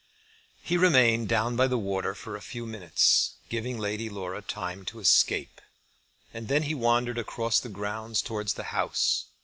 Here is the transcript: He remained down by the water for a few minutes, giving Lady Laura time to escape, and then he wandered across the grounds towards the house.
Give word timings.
He 0.63 0.77
remained 0.77 1.29
down 1.29 1.55
by 1.55 1.67
the 1.67 1.77
water 1.77 2.15
for 2.15 2.35
a 2.35 2.41
few 2.41 2.65
minutes, 2.65 3.35
giving 3.49 3.77
Lady 3.77 4.09
Laura 4.09 4.41
time 4.41 4.83
to 4.85 4.99
escape, 4.99 5.61
and 6.33 6.47
then 6.47 6.63
he 6.63 6.73
wandered 6.73 7.19
across 7.19 7.59
the 7.59 7.69
grounds 7.69 8.23
towards 8.23 8.55
the 8.55 8.63
house. 8.73 9.25